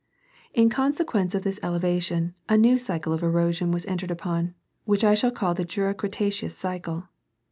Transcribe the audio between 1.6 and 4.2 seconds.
ele vation, a new cycle of erosion was entered